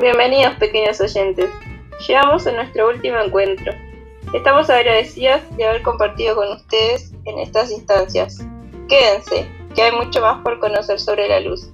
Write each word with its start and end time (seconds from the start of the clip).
Bienvenidos 0.00 0.54
pequeños 0.54 0.98
oyentes. 0.98 1.50
Llegamos 2.08 2.46
a 2.46 2.52
nuestro 2.52 2.88
último 2.88 3.18
encuentro. 3.18 3.70
Estamos 4.32 4.70
agradecidas 4.70 5.42
de 5.58 5.66
haber 5.66 5.82
compartido 5.82 6.36
con 6.36 6.50
ustedes 6.52 7.12
en 7.26 7.38
estas 7.38 7.70
instancias. 7.70 8.38
Quédense, 8.88 9.46
que 9.74 9.82
hay 9.82 9.92
mucho 9.92 10.22
más 10.22 10.42
por 10.42 10.58
conocer 10.58 10.98
sobre 10.98 11.28
la 11.28 11.40
luz. 11.40 11.70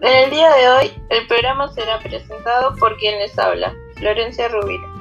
En 0.00 0.16
el 0.24 0.30
día 0.30 0.54
de 0.54 0.68
hoy, 0.68 0.92
el 1.10 1.26
programa 1.26 1.66
será 1.72 1.98
presentado 1.98 2.76
por 2.76 2.96
quien 2.98 3.18
les 3.18 3.36
habla, 3.36 3.74
Florencia 3.98 4.48
Rubira. 4.48 4.98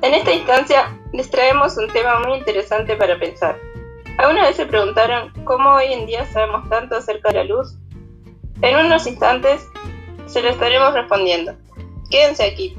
En 0.00 0.14
esta 0.14 0.32
instancia 0.32 0.98
les 1.12 1.30
traemos 1.30 1.76
un 1.76 1.88
tema 1.88 2.20
muy 2.20 2.38
interesante 2.38 2.96
para 2.96 3.18
pensar. 3.18 3.58
¿Alguna 4.18 4.46
vez 4.46 4.56
se 4.56 4.66
preguntaron 4.66 5.32
cómo 5.44 5.70
hoy 5.70 5.92
en 5.92 6.06
día 6.06 6.24
sabemos 6.32 6.68
tanto 6.68 6.96
acerca 6.96 7.28
de 7.28 7.34
la 7.36 7.44
luz? 7.44 7.76
En 8.62 8.86
unos 8.86 9.06
instantes 9.06 9.66
se 10.26 10.42
lo 10.42 10.48
estaremos 10.48 10.94
respondiendo. 10.94 11.54
Quédense 12.10 12.44
aquí. 12.44 12.76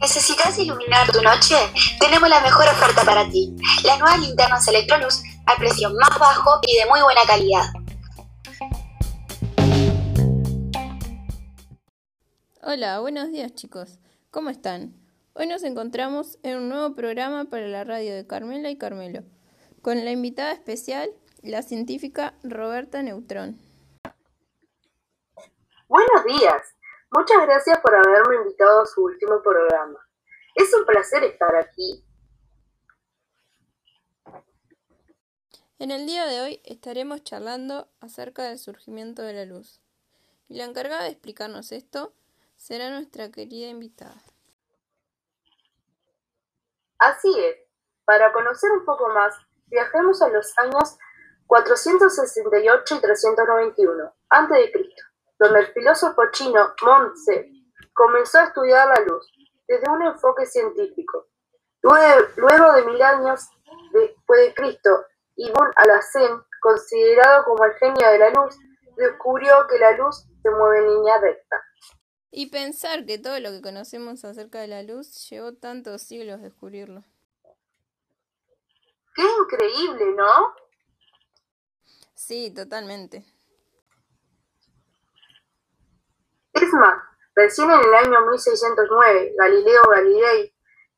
¿Necesitas 0.00 0.58
iluminar 0.58 1.10
tu 1.10 1.20
noche? 1.20 1.56
Tenemos 1.98 2.28
la 2.28 2.40
mejor 2.40 2.68
oferta 2.68 3.02
para 3.02 3.28
ti. 3.28 3.56
Las 3.84 3.98
nuevas 3.98 4.20
linternas 4.20 4.68
Electrolux 4.68 5.22
al 5.46 5.56
precio 5.56 5.90
más 5.90 6.18
bajo 6.18 6.60
y 6.62 6.78
de 6.78 6.86
muy 6.86 7.00
buena 7.02 7.22
calidad. 7.26 7.64
Hola, 12.62 13.00
buenos 13.00 13.32
días 13.32 13.54
chicos. 13.54 13.98
¿Cómo 14.30 14.50
están? 14.50 14.94
Hoy 15.34 15.46
nos 15.46 15.64
encontramos 15.64 16.38
en 16.42 16.58
un 16.58 16.68
nuevo 16.68 16.94
programa 16.94 17.46
para 17.46 17.66
la 17.68 17.84
radio 17.84 18.14
de 18.14 18.26
Carmela 18.26 18.70
y 18.70 18.78
Carmelo, 18.78 19.22
con 19.82 20.04
la 20.04 20.12
invitada 20.12 20.52
especial, 20.52 21.10
la 21.42 21.62
científica 21.62 22.34
Roberta 22.42 23.02
Neutrón. 23.02 23.65
Días. 26.26 26.74
Muchas 27.10 27.40
gracias 27.46 27.78
por 27.78 27.94
haberme 27.94 28.36
invitado 28.36 28.82
a 28.82 28.86
su 28.86 29.04
último 29.04 29.40
programa. 29.42 29.98
Es 30.56 30.74
un 30.74 30.84
placer 30.84 31.22
estar 31.22 31.54
aquí. 31.54 32.04
En 35.78 35.90
el 35.90 36.06
día 36.06 36.26
de 36.26 36.40
hoy 36.40 36.60
estaremos 36.64 37.22
charlando 37.22 37.88
acerca 38.00 38.42
del 38.42 38.58
surgimiento 38.58 39.22
de 39.22 39.34
la 39.34 39.44
luz. 39.44 39.80
Y 40.48 40.56
la 40.56 40.64
encargada 40.64 41.04
de 41.04 41.10
explicarnos 41.10 41.70
esto 41.70 42.12
será 42.56 42.90
nuestra 42.90 43.30
querida 43.30 43.68
invitada. 43.68 44.20
Así 46.98 47.38
es. 47.38 47.56
Para 48.04 48.32
conocer 48.32 48.72
un 48.72 48.84
poco 48.84 49.08
más, 49.10 49.34
viajemos 49.66 50.22
a 50.22 50.28
los 50.28 50.56
años 50.58 50.98
468 51.46 52.96
y 52.96 53.00
391 53.00 54.14
a.C., 54.30 54.72
donde 55.38 55.60
el 55.60 55.66
filósofo 55.68 56.22
chino 56.32 56.74
Montse 56.82 57.50
comenzó 57.92 58.38
a 58.38 58.44
estudiar 58.44 58.88
la 58.88 59.04
luz 59.04 59.30
desde 59.66 59.90
un 59.90 60.02
enfoque 60.02 60.46
científico. 60.46 61.26
Luego 61.82 62.72
de 62.72 62.84
mil 62.84 63.02
años 63.02 63.48
después 63.92 64.40
de 64.40 64.54
Cristo, 64.54 65.04
Ibn 65.36 65.72
al-Hazen, 65.76 66.42
considerado 66.60 67.44
como 67.44 67.64
el 67.64 67.74
genio 67.74 68.08
de 68.08 68.18
la 68.18 68.30
luz, 68.30 68.56
descubrió 68.96 69.66
que 69.68 69.78
la 69.78 69.92
luz 69.92 70.24
se 70.42 70.50
mueve 70.50 70.78
en 70.78 70.94
línea 70.94 71.18
recta. 71.18 71.62
Y 72.30 72.50
pensar 72.50 73.06
que 73.06 73.18
todo 73.18 73.38
lo 73.40 73.50
que 73.50 73.62
conocemos 73.62 74.24
acerca 74.24 74.60
de 74.60 74.68
la 74.68 74.82
luz 74.82 75.28
llevó 75.30 75.54
tantos 75.54 76.02
siglos 76.02 76.42
descubrirlo. 76.42 77.04
¡Qué 79.14 79.22
increíble, 79.40 80.12
¿no? 80.16 80.54
Sí, 82.14 82.52
totalmente. 82.54 83.24
Recién 87.34 87.70
en 87.70 87.80
el 87.80 87.94
año 87.94 88.26
1609, 88.26 89.34
Galileo 89.38 89.82
Galilei 89.90 90.54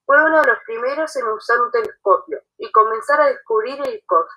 fue 0.06 0.25
uno 0.25 0.41
de 0.41 0.47
los 0.47 0.59
primeros 0.65 1.15
en 1.16 1.27
usar 1.27 1.61
un 1.61 1.71
telescopio 1.71 2.43
y 2.56 2.71
comenzar 2.72 3.21
a 3.21 3.27
descubrir 3.27 3.81
el 3.87 4.03
cosmos. 4.06 4.33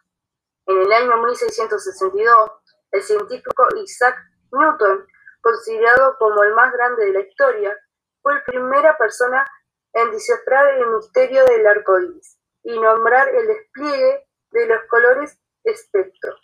En 0.68 0.82
el 0.82 0.92
año 0.92 1.18
1662, 1.24 2.52
el 2.92 3.02
científico 3.02 3.68
Isaac 3.84 4.16
Newton, 4.52 5.08
considerado 5.42 6.18
como 6.18 6.44
el 6.44 6.54
más 6.54 6.74
grande 6.74 7.06
de 7.06 7.14
la 7.14 7.20
historia, 7.22 7.78
fue 8.22 8.36
la 8.36 8.44
primera 8.46 8.98
persona 8.98 9.48
en 9.94 10.12
descifrar 10.12 10.68
el 10.80 10.88
misterio 10.88 11.46
del 11.46 11.66
arco 11.66 12.00
iris 12.00 12.38
y 12.64 12.80
nombrar 12.80 13.30
el 13.30 13.48
despliegue 13.48 14.28
de 14.52 14.68
los 14.68 14.82
colores 14.90 15.40
espectro. 15.64 16.36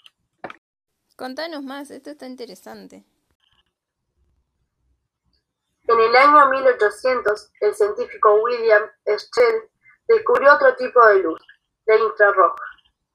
Contanos 1.16 1.64
más, 1.64 1.92
esto 1.92 2.12
está 2.12 2.26
interesante. 2.28 3.06
En 5.88 5.98
el 6.02 6.16
año 6.18 6.50
1800, 6.50 7.54
el 7.62 7.74
científico 7.74 8.34
William 8.44 8.92
Schell 9.06 9.70
descubrió 10.10 10.54
otro 10.54 10.76
tipo 10.76 11.06
de 11.06 11.20
luz, 11.20 11.42
la 11.86 11.96
infrarroja. 11.96 12.66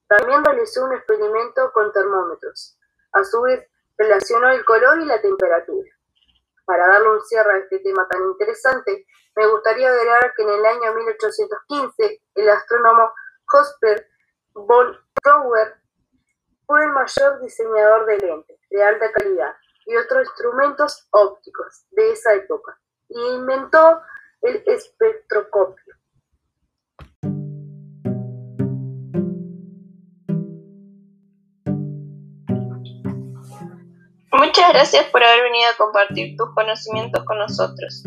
También 0.08 0.42
realizó 0.42 0.86
un 0.86 0.94
experimento 0.94 1.70
con 1.72 1.92
termómetros. 1.92 2.78
A 3.12 3.24
su 3.24 3.42
vez, 3.42 3.68
relacionó 3.98 4.48
el 4.48 4.64
color 4.64 5.02
y 5.02 5.04
la 5.04 5.20
temperatura. 5.20 5.90
Para 6.64 6.88
darle 6.88 7.10
un 7.10 7.20
cierre 7.20 7.52
a 7.52 7.58
este 7.58 7.78
tema 7.80 8.08
tan 8.08 8.22
interesante, 8.22 9.06
me 9.36 9.46
gustaría 9.48 9.90
agregar 9.90 10.32
que 10.34 10.42
en 10.42 10.48
el 10.48 10.64
año 10.64 10.94
1815 10.94 12.22
el 12.36 12.48
astrónomo 12.48 13.12
Hosper 13.52 14.08
von 14.54 14.98
Brouwer 15.22 15.74
fue 16.66 16.84
el 16.84 16.92
mayor 16.92 17.38
diseñador 17.40 18.06
de 18.06 18.16
lentes 18.16 18.58
de 18.70 18.82
alta 18.82 19.12
calidad 19.12 19.54
y 19.86 19.96
otros 19.96 20.26
instrumentos 20.28 21.06
ópticos 21.10 21.84
de 21.90 22.12
esa 22.12 22.34
época 22.34 22.78
y 23.08 23.34
inventó 23.34 24.00
el 24.42 24.62
espectroscopio. 24.66 25.94
Muchas 34.32 34.72
gracias 34.72 35.04
por 35.06 35.22
haber 35.22 35.42
venido 35.44 35.70
a 35.70 35.76
compartir 35.76 36.36
tus 36.36 36.54
conocimientos 36.54 37.24
con 37.24 37.38
nosotros. 37.38 38.04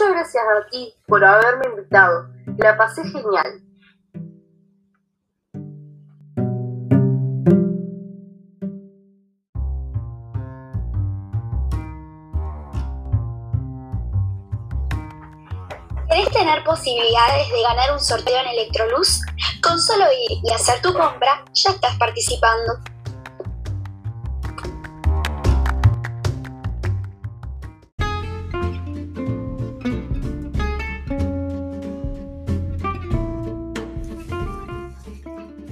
Muchas 0.00 0.14
gracias 0.14 0.44
a 0.44 0.70
ti 0.70 0.94
por 1.06 1.22
haberme 1.22 1.66
invitado. 1.66 2.30
La 2.56 2.74
pasé 2.74 3.02
genial. 3.02 3.60
¿Querés 16.08 16.30
tener 16.30 16.64
posibilidades 16.64 17.50
de 17.50 17.62
ganar 17.62 17.92
un 17.92 18.00
sorteo 18.00 18.38
en 18.38 18.46
Electroluz? 18.46 19.20
Con 19.62 19.78
solo 19.78 20.06
ir 20.12 20.38
y 20.42 20.50
hacer 20.54 20.80
tu 20.80 20.94
compra, 20.94 21.44
ya 21.52 21.72
estás 21.72 21.94
participando. 21.98 22.72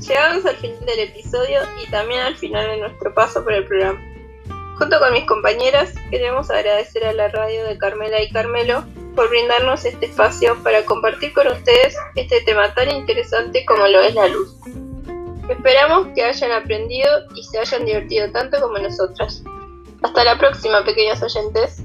Llegamos 0.08 0.46
al 0.46 0.56
final 0.56 0.86
del 0.86 1.00
episodio 1.00 1.60
y 1.84 1.90
también 1.90 2.20
al 2.20 2.34
final 2.34 2.66
de 2.66 2.78
nuestro 2.78 3.12
paso 3.12 3.44
por 3.44 3.52
el 3.52 3.66
programa. 3.66 4.00
Junto 4.78 4.98
con 4.98 5.12
mis 5.12 5.26
compañeras, 5.26 5.92
queremos 6.10 6.50
agradecer 6.50 7.04
a 7.04 7.12
la 7.12 7.28
radio 7.28 7.64
de 7.66 7.76
Carmela 7.76 8.22
y 8.22 8.30
Carmelo 8.30 8.84
por 9.14 9.28
brindarnos 9.28 9.84
este 9.84 10.06
espacio 10.06 10.56
para 10.62 10.82
compartir 10.86 11.34
con 11.34 11.48
ustedes 11.48 11.94
este 12.14 12.40
tema 12.42 12.72
tan 12.72 12.90
interesante 12.90 13.66
como 13.66 13.86
lo 13.86 14.00
es 14.00 14.14
la 14.14 14.28
luz. 14.28 14.56
Esperamos 15.50 16.08
que 16.14 16.24
hayan 16.24 16.52
aprendido 16.52 17.10
y 17.34 17.42
se 17.42 17.58
hayan 17.58 17.84
divertido 17.84 18.30
tanto 18.30 18.60
como 18.62 18.78
nosotras. 18.78 19.42
Hasta 20.02 20.24
la 20.24 20.38
próxima, 20.38 20.84
pequeños 20.84 21.20
oyentes. 21.22 21.82